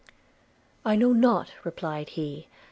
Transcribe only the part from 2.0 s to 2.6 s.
he.